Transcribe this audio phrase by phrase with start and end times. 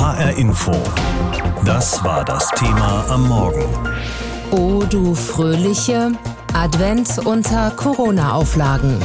[0.00, 0.72] HR Info.
[1.66, 3.66] Das war das Thema am Morgen.
[4.50, 6.12] O du fröhliche
[6.54, 8.98] Advent unter Corona-Auflagen.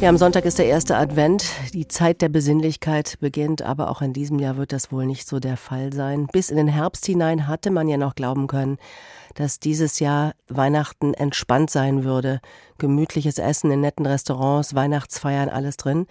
[0.00, 1.44] Ja, am Sonntag ist der erste Advent.
[1.74, 5.38] Die Zeit der Besinnlichkeit beginnt, aber auch in diesem Jahr wird das wohl nicht so
[5.38, 6.28] der Fall sein.
[6.32, 8.78] Bis in den Herbst hinein hatte man ja noch glauben können,
[9.34, 12.40] dass dieses Jahr Weihnachten entspannt sein würde.
[12.78, 16.06] Gemütliches Essen in netten Restaurants, Weihnachtsfeiern, alles drin.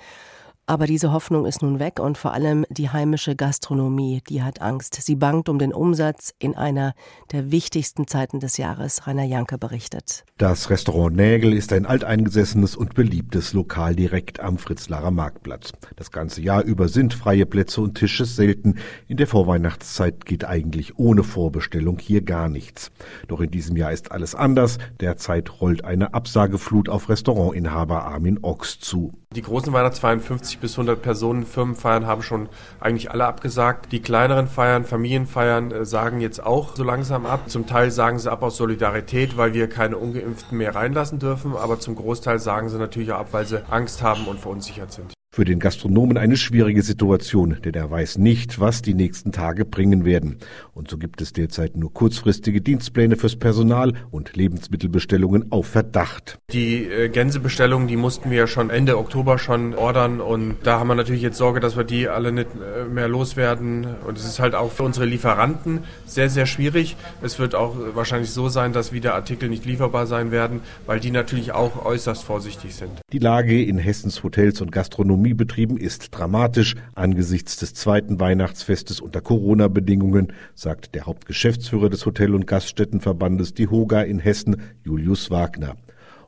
[0.71, 4.95] Aber diese Hoffnung ist nun weg und vor allem die heimische Gastronomie, die hat Angst.
[5.01, 6.93] Sie bangt um den Umsatz in einer
[7.33, 9.05] der wichtigsten Zeiten des Jahres.
[9.05, 10.23] Rainer Janke berichtet.
[10.37, 15.73] Das Restaurant Nägel ist ein alteingesessenes und beliebtes Lokal direkt am Fritzlarer Marktplatz.
[15.97, 18.75] Das ganze Jahr über sind freie Plätze und Tische selten.
[19.09, 22.91] In der Vorweihnachtszeit geht eigentlich ohne Vorbestellung hier gar nichts.
[23.27, 24.77] Doch in diesem Jahr ist alles anders.
[25.01, 29.20] Derzeit rollt eine Absageflut auf Restaurantinhaber Armin Ochs zu.
[29.33, 32.49] Die großen Weihnachtsfeiern, 50 bis 100 Personen, Firmenfeiern haben schon
[32.81, 33.93] eigentlich alle abgesagt.
[33.93, 37.49] Die kleineren Feiern, Familienfeiern äh, sagen jetzt auch so langsam ab.
[37.49, 41.55] Zum Teil sagen sie ab aus Solidarität, weil wir keine Ungeimpften mehr reinlassen dürfen.
[41.55, 45.13] Aber zum Großteil sagen sie natürlich auch ab, weil sie Angst haben und verunsichert sind.
[45.33, 50.03] Für den Gastronomen eine schwierige Situation, denn er weiß nicht, was die nächsten Tage bringen
[50.03, 50.39] werden.
[50.73, 56.37] Und so gibt es derzeit nur kurzfristige Dienstpläne fürs Personal und Lebensmittelbestellungen auf Verdacht.
[56.51, 60.95] Die äh, Gänsebestellungen, die mussten wir schon Ende Oktober schon ordern und da haben wir
[60.95, 63.87] natürlich jetzt Sorge, dass wir die alle nicht äh, mehr loswerden.
[64.05, 66.97] Und es ist halt auch für unsere Lieferanten sehr, sehr schwierig.
[67.21, 71.11] Es wird auch wahrscheinlich so sein, dass wieder Artikel nicht lieferbar sein werden, weil die
[71.11, 72.91] natürlich auch äußerst vorsichtig sind.
[73.13, 79.21] Die Lage in Hessens Hotels und Gastronomie Gastronomiebetrieben ist dramatisch angesichts des zweiten Weihnachtsfestes unter
[79.21, 85.75] Corona-Bedingungen, sagt der Hauptgeschäftsführer des Hotel- und Gaststättenverbandes Die Hoga in Hessen, Julius Wagner.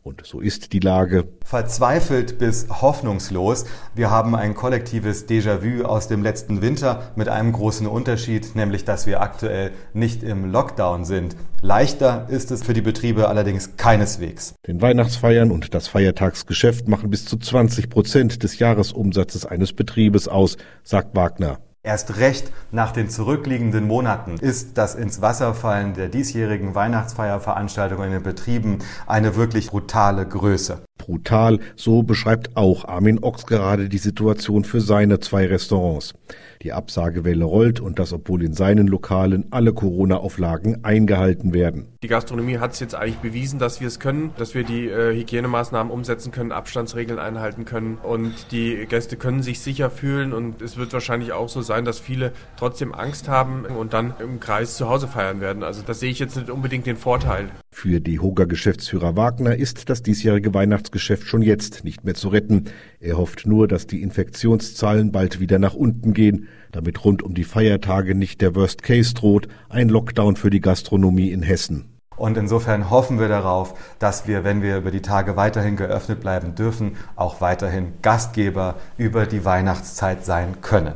[0.04, 1.30] Und so ist die Lage.
[1.46, 3.64] Verzweifelt bis hoffnungslos.
[3.96, 9.08] Wir haben ein kollektives Déjà-vu aus dem letzten Winter mit einem großen Unterschied, nämlich dass
[9.08, 11.38] wir aktuell nicht im Lockdown sind.
[11.62, 14.55] Leichter ist es für die Betriebe allerdings keineswegs.
[14.67, 20.58] Den Weihnachtsfeiern und das Feiertagsgeschäft machen bis zu 20 Prozent des Jahresumsatzes eines Betriebes aus,
[20.83, 21.60] sagt Wagner.
[21.86, 28.14] Erst recht nach den zurückliegenden Monaten ist das ins Wasser fallen der diesjährigen Weihnachtsfeierveranstaltungen in
[28.14, 30.86] den Betrieben eine wirklich brutale Größe.
[31.05, 36.14] Brutal, so beschreibt auch Armin Ochs gerade die Situation für seine zwei Restaurants.
[36.61, 41.87] Die Absagewelle rollt und das, obwohl in seinen Lokalen alle Corona-Auflagen eingehalten werden.
[42.03, 45.14] Die Gastronomie hat es jetzt eigentlich bewiesen, dass wir es können, dass wir die äh,
[45.14, 50.77] Hygienemaßnahmen umsetzen können, Abstandsregeln einhalten können und die Gäste können sich sicher fühlen und es
[50.77, 54.87] wird wahrscheinlich auch so sein, dass viele trotzdem Angst haben und dann im Kreis zu
[54.87, 55.64] Hause feiern werden.
[55.64, 57.49] Also das sehe ich jetzt nicht unbedingt den Vorteil.
[57.71, 60.53] Für die Hoga-Geschäftsführer Wagner ist das diesjährige
[60.83, 62.66] Weihnachtsgeschäft schon jetzt nicht mehr zu retten.
[62.99, 67.45] Er hofft nur, dass die Infektionszahlen bald wieder nach unten gehen, damit rund um die
[67.45, 71.86] Feiertage nicht der Worst Case droht, ein Lockdown für die Gastronomie in Hessen.
[72.17, 76.54] Und insofern hoffen wir darauf, dass wir, wenn wir über die Tage weiterhin geöffnet bleiben
[76.54, 80.94] dürfen, auch weiterhin Gastgeber über die Weihnachtszeit sein können.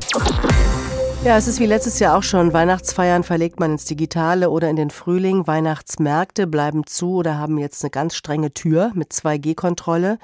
[1.24, 2.52] Ja, es ist wie letztes Jahr auch schon.
[2.52, 5.48] Weihnachtsfeiern verlegt man ins Digitale oder in den Frühling.
[5.48, 10.18] Weihnachtsmärkte bleiben zu oder haben jetzt eine ganz strenge Tür mit 2G-Kontrolle.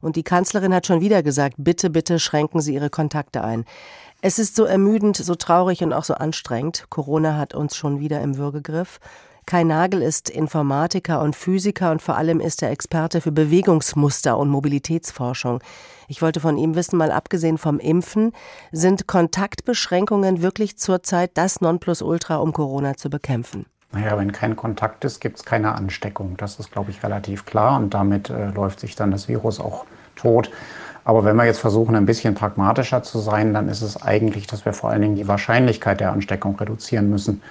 [0.00, 3.66] Und die Kanzlerin hat schon wieder gesagt, bitte, bitte schränken Sie Ihre Kontakte ein.
[4.22, 6.86] Es ist so ermüdend, so traurig und auch so anstrengend.
[6.88, 8.98] Corona hat uns schon wieder im Würgegriff.
[9.46, 14.48] Kai Nagel ist Informatiker und Physiker und vor allem ist er Experte für Bewegungsmuster und
[14.48, 15.60] Mobilitätsforschung.
[16.08, 18.32] Ich wollte von ihm wissen, mal abgesehen vom Impfen,
[18.72, 23.66] sind Kontaktbeschränkungen wirklich zurzeit das Nonplusultra, um Corona zu bekämpfen?
[23.92, 26.36] Naja, wenn kein Kontakt ist, gibt es keine Ansteckung.
[26.36, 29.84] Das ist, glaube ich, relativ klar und damit äh, läuft sich dann das Virus auch
[30.14, 30.50] tot.
[31.04, 34.64] Aber wenn wir jetzt versuchen, ein bisschen pragmatischer zu sein, dann ist es eigentlich, dass
[34.64, 37.42] wir vor allen Dingen die Wahrscheinlichkeit der Ansteckung reduzieren müssen.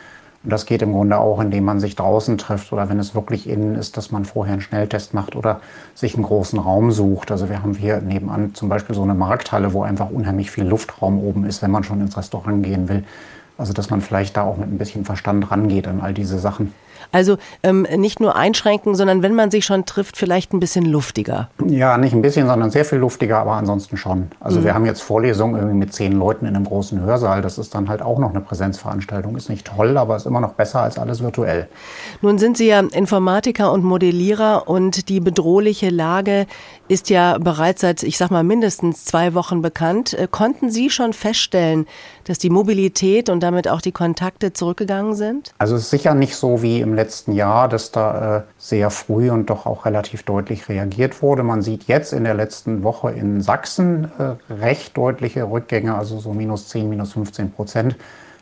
[0.43, 3.49] Und das geht im Grunde auch, indem man sich draußen trifft oder wenn es wirklich
[3.49, 5.59] innen ist, dass man vorher einen Schnelltest macht oder
[5.95, 7.29] sich einen großen Raum sucht.
[7.31, 11.19] Also wir haben hier nebenan zum Beispiel so eine Markthalle, wo einfach unheimlich viel Luftraum
[11.19, 13.03] oben ist, wenn man schon ins Restaurant gehen will.
[13.57, 16.73] Also dass man vielleicht da auch mit ein bisschen Verstand rangeht an all diese Sachen.
[17.11, 21.49] Also ähm, nicht nur einschränken, sondern wenn man sich schon trifft, vielleicht ein bisschen luftiger.
[21.65, 24.29] Ja, nicht ein bisschen, sondern sehr viel luftiger, aber ansonsten schon.
[24.39, 24.65] Also mhm.
[24.65, 27.41] wir haben jetzt Vorlesungen irgendwie mit zehn Leuten in einem großen Hörsaal.
[27.41, 29.35] Das ist dann halt auch noch eine Präsenzveranstaltung.
[29.35, 31.67] Ist nicht toll, aber ist immer noch besser als alles virtuell.
[32.21, 36.45] Nun sind Sie ja Informatiker und Modellierer und die bedrohliche Lage
[36.87, 40.13] ist ja bereits seit, ich sag mal, mindestens zwei Wochen bekannt.
[40.13, 41.85] Äh, konnten Sie schon feststellen,
[42.25, 45.51] dass die Mobilität und damit auch die Kontakte zurückgegangen sind?
[45.57, 48.89] Also es ist sicher nicht so wie im im letzten Jahr, dass da äh, sehr
[48.89, 51.43] früh und doch auch relativ deutlich reagiert wurde.
[51.43, 56.33] Man sieht jetzt in der letzten Woche in Sachsen äh, recht deutliche Rückgänge, also so
[56.33, 57.95] minus 10, minus 15 Prozent.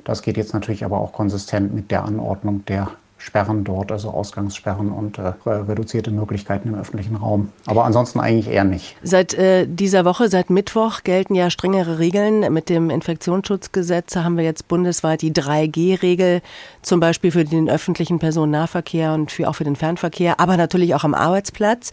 [0.06, 4.92] Das geht jetzt natürlich aber auch konsistent mit der Anordnung der Sperren dort, also Ausgangssperren
[4.92, 7.52] und äh, reduzierte Möglichkeiten im öffentlichen Raum.
[7.66, 8.96] Aber ansonsten eigentlich eher nicht.
[9.02, 12.54] Seit äh, dieser Woche, seit Mittwoch, gelten ja strengere Regeln.
[12.54, 16.42] Mit dem Infektionsschutzgesetz haben wir jetzt bundesweit die 3G-Regel,
[16.82, 21.04] zum Beispiel für den öffentlichen Personennahverkehr und für, auch für den Fernverkehr, aber natürlich auch
[21.04, 21.92] am Arbeitsplatz.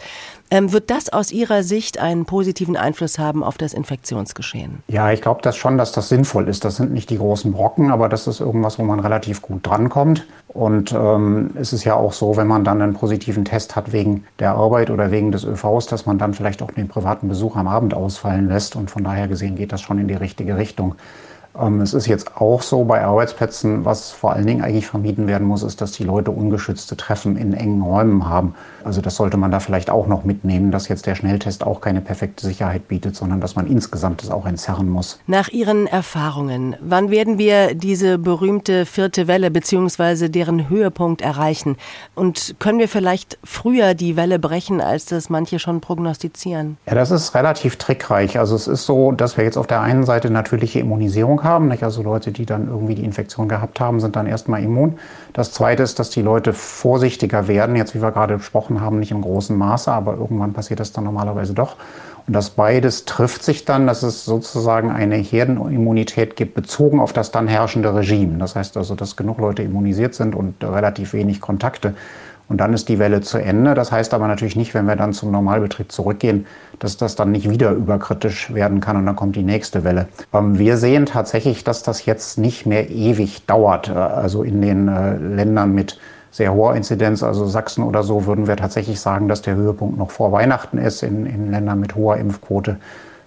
[0.50, 4.82] Ähm, wird das aus Ihrer Sicht einen positiven Einfluss haben auf das Infektionsgeschehen?
[4.88, 6.64] Ja, ich glaube das schon, dass das sinnvoll ist.
[6.64, 10.26] Das sind nicht die großen Brocken, aber das ist irgendwas, wo man relativ gut drankommt.
[10.54, 14.24] Und ähm, es ist ja auch so, wenn man dann einen positiven Test hat wegen
[14.38, 17.66] der Arbeit oder wegen des ÖVs, dass man dann vielleicht auch den privaten Besuch am
[17.66, 18.76] Abend ausfallen lässt.
[18.76, 20.94] Und von daher gesehen geht das schon in die richtige Richtung.
[21.58, 25.46] Ähm, es ist jetzt auch so bei Arbeitsplätzen, was vor allen Dingen eigentlich vermieden werden
[25.46, 28.54] muss, ist, dass die Leute ungeschützte Treffen in engen Räumen haben.
[28.82, 32.00] Also das sollte man da vielleicht auch noch mitnehmen, dass jetzt der Schnelltest auch keine
[32.00, 35.20] perfekte Sicherheit bietet, sondern dass man insgesamt das auch entzerren muss.
[35.26, 40.28] Nach Ihren Erfahrungen, wann werden wir diese berühmte vierte Welle bzw.
[40.28, 41.76] deren Höhepunkt erreichen?
[42.14, 46.76] Und können wir vielleicht früher die Welle brechen, als das manche schon prognostizieren?
[46.86, 48.38] Ja, das ist relativ trickreich.
[48.38, 51.68] Also es ist so, dass wir jetzt auf der einen Seite natürliche Immunisierung haben.
[51.68, 51.82] Nicht?
[51.82, 54.98] Also Leute, die dann irgendwie die Infektion gehabt haben, sind dann erstmal immun.
[55.32, 57.76] Das Zweite ist, dass die Leute vorsichtiger werden.
[57.76, 61.04] Jetzt, wie wir gerade besprochen haben, nicht im großen Maße, aber irgendwann passiert das dann
[61.04, 61.76] normalerweise doch.
[62.26, 67.30] Und das beides trifft sich dann, dass es sozusagen eine Herdenimmunität gibt, bezogen auf das
[67.30, 68.38] dann herrschende Regime.
[68.38, 71.94] Das heißt also, dass genug Leute immunisiert sind und relativ wenig Kontakte.
[72.48, 73.74] Und dann ist die Welle zu Ende.
[73.74, 76.46] Das heißt aber natürlich nicht, wenn wir dann zum Normalbetrieb zurückgehen,
[76.78, 80.08] dass das dann nicht wieder überkritisch werden kann und dann kommt die nächste Welle.
[80.32, 83.88] Ähm, wir sehen tatsächlich, dass das jetzt nicht mehr ewig dauert.
[83.88, 85.98] Äh, also in den äh, Ländern mit
[86.30, 90.10] sehr hoher Inzidenz, also Sachsen oder so, würden wir tatsächlich sagen, dass der Höhepunkt noch
[90.10, 91.02] vor Weihnachten ist.
[91.02, 92.76] In, in Ländern mit hoher Impfquote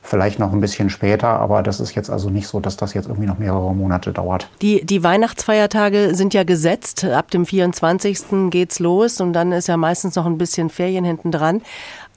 [0.08, 3.08] vielleicht noch ein bisschen später, aber das ist jetzt also nicht so, dass das jetzt
[3.08, 4.50] irgendwie noch mehrere Monate dauert.
[4.62, 7.06] Die, die Weihnachtsfeiertage sind ja gesetzt.
[7.06, 8.50] Ab dem 24.
[8.50, 11.62] geht's los und dann ist ja meistens noch ein bisschen Ferien hinten dran.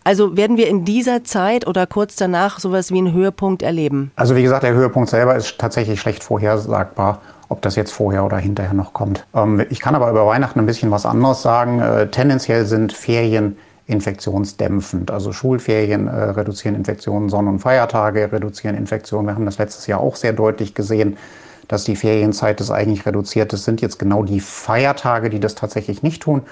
[0.04, 4.12] Also werden wir in dieser Zeit oder kurz danach sowas wie einen Höhepunkt erleben?
[4.16, 7.20] Also wie gesagt, der Höhepunkt selber ist tatsächlich schlecht vorhersagbar
[7.50, 9.26] ob das jetzt vorher oder hinterher noch kommt.
[9.34, 11.80] Ähm, ich kann aber über Weihnachten ein bisschen was anderes sagen.
[11.80, 13.58] Äh, tendenziell sind Ferien
[13.90, 15.10] infektionsdämpfend.
[15.10, 19.26] Also Schulferien äh, reduzieren Infektionen, Sonn- und Feiertage reduzieren Infektionen.
[19.28, 21.16] Wir haben das letztes Jahr auch sehr deutlich gesehen,
[21.68, 23.52] dass die Ferienzeit das eigentlich reduziert.
[23.52, 26.42] Das sind jetzt genau die Feiertage, die das tatsächlich nicht tun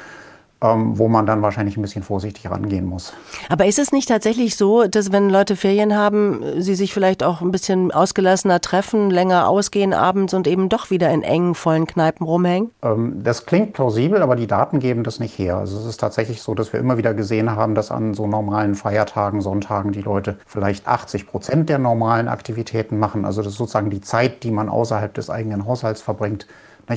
[0.61, 3.13] ähm, wo man dann wahrscheinlich ein bisschen vorsichtig rangehen muss.
[3.49, 7.41] Aber ist es nicht tatsächlich so, dass wenn Leute Ferien haben, sie sich vielleicht auch
[7.41, 12.27] ein bisschen ausgelassener treffen, länger ausgehen abends und eben doch wieder in engen, vollen Kneipen
[12.27, 12.71] rumhängen?
[12.83, 15.59] Ähm, das klingt plausibel, aber die Daten geben das nicht her.
[15.59, 18.75] Also es ist tatsächlich so, dass wir immer wieder gesehen haben, dass an so normalen
[18.75, 23.25] Feiertagen, Sonntagen die Leute vielleicht 80 Prozent der normalen Aktivitäten machen.
[23.25, 26.47] Also das ist sozusagen die Zeit, die man außerhalb des eigenen Haushalts verbringt.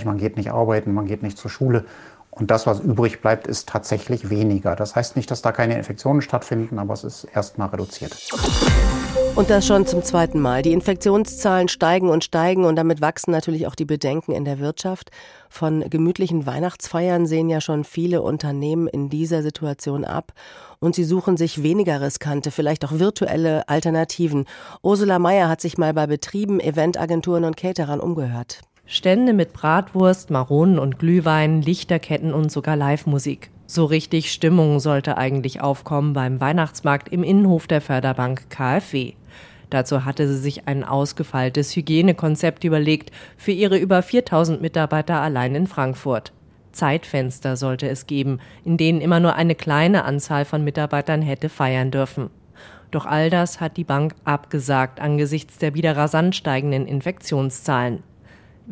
[0.06, 1.84] Man geht nicht arbeiten, man geht nicht zur Schule
[2.32, 4.78] und das, was übrig bleibt, ist tatsächlich weniger.
[4.78, 8.16] Das heißt nicht, dass da keine Infektionen stattfinden, aber es ist erstmal reduziert.
[9.36, 10.62] Und das schon zum zweiten Mal.
[10.62, 15.12] Die Infektionszahlen steigen und steigen und damit wachsen natürlich auch die Bedenken in der Wirtschaft.
[15.50, 20.32] Von gemütlichen Weihnachtsfeiern sehen ja schon viele Unternehmen in dieser Situation ab
[20.80, 24.46] und sie suchen sich weniger riskante, vielleicht auch virtuelle Alternativen.
[24.82, 28.62] Ursula Mayer hat sich mal bei Betrieben, Eventagenturen und Caterern umgehört.
[28.94, 33.50] Stände mit Bratwurst, Maronen und Glühwein, Lichterketten und sogar Live-Musik.
[33.66, 39.14] So richtig Stimmung sollte eigentlich aufkommen beim Weihnachtsmarkt im Innenhof der Förderbank KfW.
[39.70, 45.68] Dazu hatte sie sich ein ausgefeiltes Hygienekonzept überlegt für ihre über 4000 Mitarbeiter allein in
[45.68, 46.34] Frankfurt.
[46.74, 51.92] Zeitfenster sollte es geben, in denen immer nur eine kleine Anzahl von Mitarbeitern hätte feiern
[51.92, 52.30] dürfen.
[52.92, 58.04] Doch all das hat die Bank abgesagt angesichts der wieder rasant steigenden Infektionszahlen.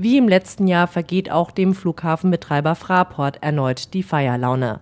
[0.01, 4.79] Wie im letzten Jahr vergeht auch dem Flughafenbetreiber Fraport erneut die Feierlaune.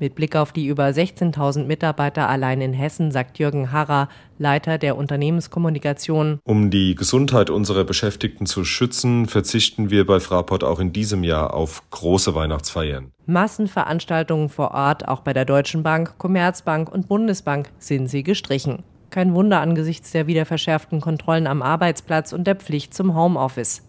[0.00, 4.08] Mit Blick auf die über 16.000 Mitarbeiter allein in Hessen, sagt Jürgen Harrer,
[4.40, 6.40] Leiter der Unternehmenskommunikation.
[6.42, 11.54] Um die Gesundheit unserer Beschäftigten zu schützen, verzichten wir bei Fraport auch in diesem Jahr
[11.54, 13.12] auf große Weihnachtsfeiern.
[13.26, 18.82] Massenveranstaltungen vor Ort, auch bei der Deutschen Bank, Commerzbank und Bundesbank, sind sie gestrichen.
[19.10, 23.85] Kein Wunder angesichts der wieder verschärften Kontrollen am Arbeitsplatz und der Pflicht zum Homeoffice.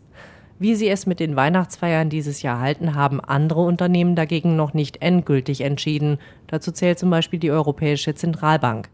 [0.60, 5.02] Wie sie es mit den Weihnachtsfeiern dieses Jahr halten, haben andere Unternehmen dagegen noch nicht
[5.04, 6.18] endgültig entschieden.
[6.48, 8.90] Dazu zählt zum Beispiel die Europäische Zentralbank.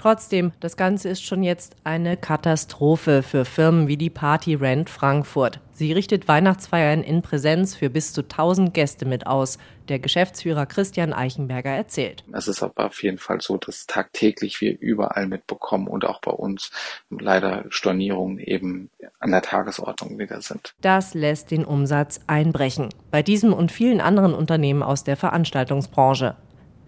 [0.00, 5.60] Trotzdem, das Ganze ist schon jetzt eine Katastrophe für Firmen wie die Party Rent Frankfurt.
[5.72, 9.58] Sie richtet Weihnachtsfeiern in Präsenz für bis zu 1000 Gäste mit aus.
[9.90, 12.24] Der Geschäftsführer Christian Eichenberger erzählt.
[12.32, 16.32] Es ist aber auf jeden Fall so, dass tagtäglich wir überall mitbekommen und auch bei
[16.32, 16.70] uns
[17.10, 18.88] leider Stornierungen eben
[19.18, 20.72] an der Tagesordnung wieder sind.
[20.80, 22.88] Das lässt den Umsatz einbrechen.
[23.10, 26.36] Bei diesem und vielen anderen Unternehmen aus der Veranstaltungsbranche.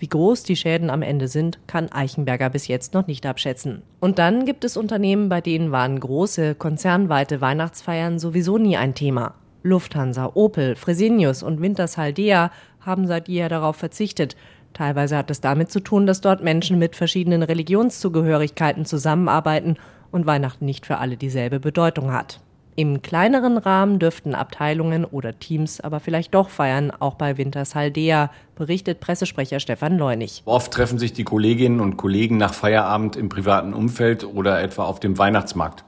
[0.02, 3.82] Wie groß die Schäden am Ende sind, kann Eichenberger bis jetzt noch nicht abschätzen.
[4.00, 9.34] Und dann gibt es Unternehmen, bei denen waren große, konzernweite Weihnachtsfeiern sowieso nie ein Thema.
[9.62, 14.34] Lufthansa, Opel, Fresenius und Wintershaldea haben seit jeher darauf verzichtet.
[14.72, 19.76] Teilweise hat es damit zu tun, dass dort Menschen mit verschiedenen Religionszugehörigkeiten zusammenarbeiten
[20.10, 22.40] und Weihnachten nicht für alle dieselbe Bedeutung hat.
[22.74, 29.00] Im kleineren Rahmen dürften Abteilungen oder Teams aber vielleicht doch feiern, auch bei Wintershaldea, berichtet
[29.00, 30.42] Pressesprecher Stefan Leunig.
[30.46, 35.00] Oft treffen sich die Kolleginnen und Kollegen nach Feierabend im privaten Umfeld oder etwa auf
[35.00, 35.84] dem Weihnachtsmarkt.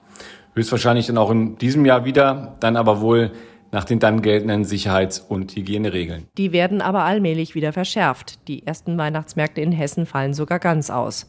[0.54, 3.32] Höchstwahrscheinlich dann auch in diesem Jahr wieder, dann aber wohl
[3.72, 6.28] nach den dann geltenden Sicherheits- und Hygieneregeln.
[6.38, 8.46] Die werden aber allmählich wieder verschärft.
[8.46, 11.26] Die ersten Weihnachtsmärkte in Hessen fallen sogar ganz aus.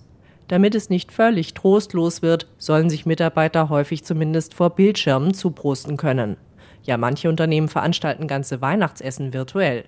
[0.48, 6.38] Damit es nicht völlig trostlos wird, sollen sich Mitarbeiter häufig zumindest vor Bildschirmen zuprosten können.
[6.84, 9.86] Ja, manche Unternehmen veranstalten ganze Weihnachtsessen virtuell.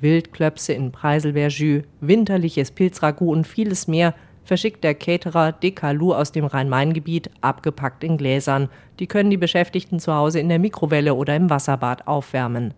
[0.00, 7.30] Wildklöpse in Preiselbeerjus, winterliches Pilzragout und vieles mehr verschickt der Caterer Dekalu aus dem Rhein-Main-Gebiet,
[7.40, 8.68] abgepackt in Gläsern.
[8.98, 12.74] Die können die Beschäftigten zu Hause in der Mikrowelle oder im Wasserbad aufwärmen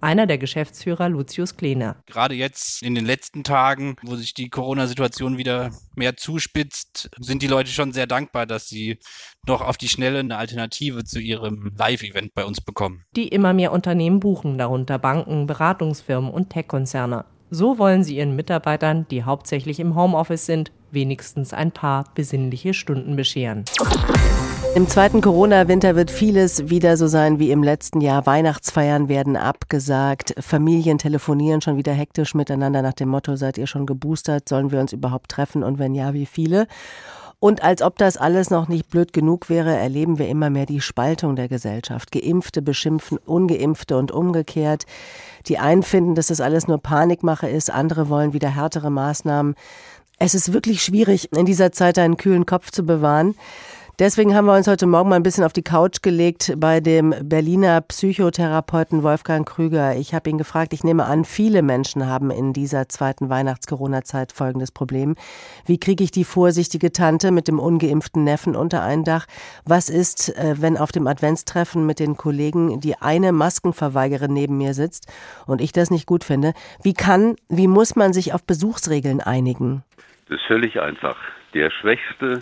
[0.00, 1.96] einer der Geschäftsführer Lucius Kleene.
[2.06, 7.46] Gerade jetzt in den letzten Tagen, wo sich die Corona-Situation wieder mehr zuspitzt, sind die
[7.46, 8.98] Leute schon sehr dankbar, dass sie
[9.46, 13.04] noch auf die Schnelle eine Alternative zu ihrem Live-Event bei uns bekommen.
[13.16, 17.24] Die immer mehr Unternehmen buchen, darunter Banken, Beratungsfirmen und Tech-Konzerne.
[17.50, 23.16] So wollen sie ihren Mitarbeitern, die hauptsächlich im Homeoffice sind, wenigstens ein paar besinnliche Stunden
[23.16, 23.64] bescheren.
[24.76, 28.24] Im zweiten Corona-Winter wird vieles wieder so sein wie im letzten Jahr.
[28.24, 30.32] Weihnachtsfeiern werden abgesagt.
[30.38, 34.48] Familien telefonieren schon wieder hektisch miteinander nach dem Motto, seid ihr schon geboostert?
[34.48, 35.64] Sollen wir uns überhaupt treffen?
[35.64, 36.68] Und wenn ja, wie viele?
[37.40, 40.80] Und als ob das alles noch nicht blöd genug wäre, erleben wir immer mehr die
[40.80, 42.12] Spaltung der Gesellschaft.
[42.12, 44.84] Geimpfte beschimpfen Ungeimpfte und umgekehrt.
[45.46, 49.56] Die einen finden, dass das alles nur Panikmache ist, andere wollen wieder härtere Maßnahmen.
[50.20, 53.34] Es ist wirklich schwierig, in dieser Zeit einen kühlen Kopf zu bewahren.
[54.00, 57.12] Deswegen haben wir uns heute Morgen mal ein bisschen auf die Couch gelegt bei dem
[57.22, 59.94] Berliner Psychotherapeuten Wolfgang Krüger.
[59.94, 64.72] Ich habe ihn gefragt, ich nehme an, viele Menschen haben in dieser zweiten Weihnachts-Corona-Zeit folgendes
[64.72, 65.16] Problem.
[65.66, 69.26] Wie kriege ich die vorsichtige Tante mit dem ungeimpften Neffen unter ein Dach?
[69.66, 74.72] Was ist, äh, wenn auf dem Adventstreffen mit den Kollegen die eine Maskenverweigerin neben mir
[74.72, 75.12] sitzt
[75.46, 76.54] und ich das nicht gut finde?
[76.82, 79.84] Wie kann, wie muss man sich auf Besuchsregeln einigen?
[80.30, 81.18] Das ist völlig einfach.
[81.52, 82.40] Der Schwächste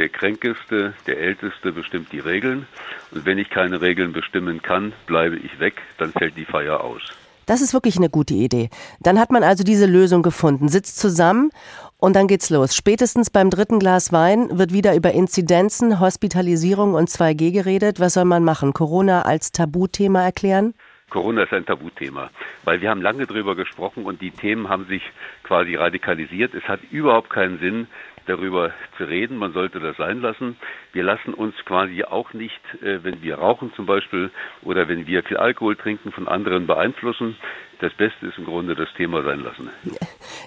[0.00, 2.66] der Kränkeste, der Älteste bestimmt die Regeln.
[3.10, 7.02] Und wenn ich keine Regeln bestimmen kann, bleibe ich weg, dann fällt die Feier aus.
[7.44, 8.70] Das ist wirklich eine gute Idee.
[9.00, 11.50] Dann hat man also diese Lösung gefunden, sitzt zusammen
[11.98, 12.74] und dann geht's los.
[12.74, 18.00] Spätestens beim dritten Glas Wein wird wieder über Inzidenzen, Hospitalisierung und 2G geredet.
[18.00, 18.72] Was soll man machen?
[18.72, 20.72] Corona als Tabuthema erklären?
[21.10, 22.30] Corona ist ein Tabuthema,
[22.64, 25.02] weil wir haben lange darüber gesprochen und die Themen haben sich
[25.42, 26.54] quasi radikalisiert.
[26.54, 27.88] Es hat überhaupt keinen Sinn,
[28.30, 29.36] darüber zu reden.
[29.36, 30.56] Man sollte das sein lassen.
[30.92, 34.30] Wir lassen uns quasi auch nicht, äh, wenn wir rauchen zum Beispiel
[34.62, 37.36] oder wenn wir viel Alkohol trinken, von anderen beeinflussen.
[37.80, 39.70] Das Beste ist im Grunde das Thema sein lassen.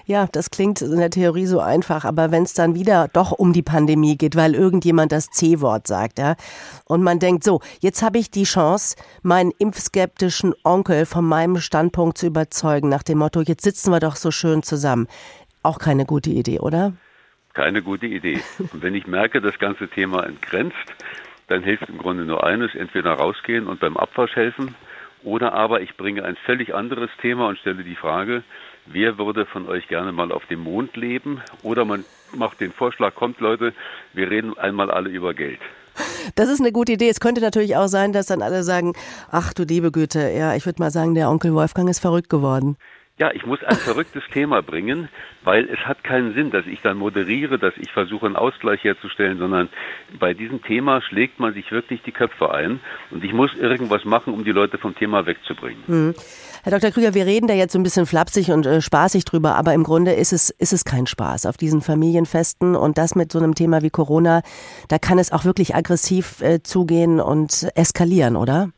[0.06, 3.54] Ja, das klingt in der Theorie so einfach, aber wenn es dann wieder doch um
[3.54, 6.36] die Pandemie geht, weil irgendjemand das C-Wort sagt, ja,
[6.84, 12.18] und man denkt, so, jetzt habe ich die Chance, meinen impfskeptischen Onkel von meinem Standpunkt
[12.18, 15.08] zu überzeugen, nach dem Motto, jetzt sitzen wir doch so schön zusammen.
[15.62, 16.92] Auch keine gute Idee, oder?
[17.54, 18.40] Keine gute Idee.
[18.58, 20.76] Und wenn ich merke, das ganze Thema entgrenzt,
[21.48, 24.74] dann hilft im Grunde nur eines, entweder rausgehen und beim Abwasch helfen,
[25.22, 28.42] oder aber ich bringe ein völlig anderes Thema und stelle die Frage,
[28.86, 31.40] wer würde von euch gerne mal auf dem Mond leben?
[31.62, 33.72] Oder man macht den Vorschlag, kommt Leute,
[34.12, 35.60] wir reden einmal alle über Geld.
[36.34, 37.08] Das ist eine gute Idee.
[37.08, 38.94] Es könnte natürlich auch sein, dass dann alle sagen,
[39.30, 42.76] ach du liebe Güte, ja, ich würde mal sagen, der Onkel Wolfgang ist verrückt geworden.
[43.16, 45.08] Ja, ich muss ein verrücktes Thema bringen,
[45.44, 49.38] weil es hat keinen Sinn, dass ich dann moderiere, dass ich versuche, einen Ausgleich herzustellen,
[49.38, 49.68] sondern
[50.18, 52.80] bei diesem Thema schlägt man sich wirklich die Köpfe ein
[53.12, 55.84] und ich muss irgendwas machen, um die Leute vom Thema wegzubringen.
[55.86, 56.14] Hm.
[56.64, 56.90] Herr Dr.
[56.90, 59.84] Krüger, wir reden da jetzt so ein bisschen flapsig und äh, spaßig drüber, aber im
[59.84, 63.54] Grunde ist es, ist es kein Spaß auf diesen Familienfesten und das mit so einem
[63.54, 64.42] Thema wie Corona,
[64.88, 68.70] da kann es auch wirklich aggressiv äh, zugehen und eskalieren, oder?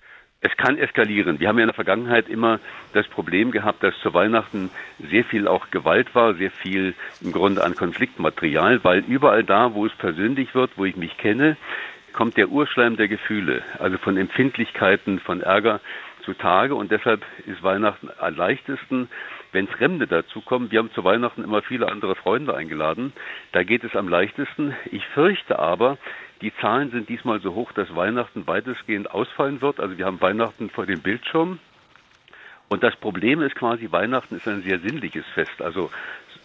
[0.46, 1.40] Es kann eskalieren.
[1.40, 2.60] Wir haben ja in der Vergangenheit immer
[2.92, 4.70] das Problem gehabt, dass zu Weihnachten
[5.10, 9.86] sehr viel auch Gewalt war, sehr viel im Grunde an Konfliktmaterial, weil überall da, wo
[9.86, 11.56] es persönlich wird, wo ich mich kenne,
[12.12, 15.80] kommt der Urschleim der Gefühle, also von Empfindlichkeiten, von Ärger
[16.24, 19.08] zutage und deshalb ist Weihnachten am leichtesten,
[19.52, 20.70] wenn Fremde dazukommen.
[20.70, 23.12] Wir haben zu Weihnachten immer viele andere Freunde eingeladen.
[23.52, 24.74] Da geht es am leichtesten.
[24.90, 25.98] Ich fürchte aber,
[26.42, 29.80] die Zahlen sind diesmal so hoch, dass Weihnachten weitestgehend ausfallen wird.
[29.80, 31.58] Also wir haben Weihnachten vor dem Bildschirm.
[32.68, 35.62] Und das Problem ist quasi, Weihnachten ist ein sehr sinnliches Fest.
[35.62, 35.90] Also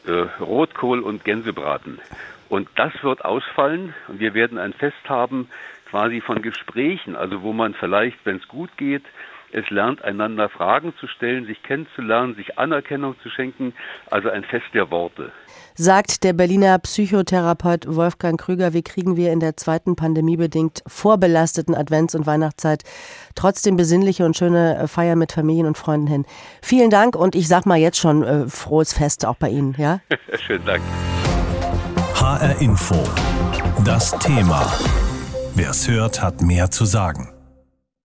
[0.06, 2.00] äh, Rotkohl und Gänsebraten.
[2.50, 5.50] Und das wird ausfallen und wir werden ein Fest haben
[5.90, 9.04] quasi von Gesprächen, also wo man vielleicht, wenn es gut geht,
[9.54, 13.74] es lernt, einander Fragen zu stellen, sich kennenzulernen, sich Anerkennung zu schenken,
[14.10, 15.32] also ein Fest der Worte.
[15.76, 22.16] Sagt der Berliner Psychotherapeut Wolfgang Krüger, wie kriegen wir in der zweiten pandemiebedingt vorbelasteten Advents-
[22.16, 22.84] und Weihnachtszeit
[23.36, 26.26] trotzdem besinnliche und schöne Feiern mit Familien und Freunden hin.
[26.62, 30.00] Vielen Dank und ich sag mal jetzt schon äh, frohes Fest auch bei Ihnen, ja?
[30.46, 30.82] Schönen Dank.
[32.16, 32.96] HR Info.
[33.86, 34.72] Das Thema.
[35.56, 37.41] Wer es hört, hat mehr zu sagen.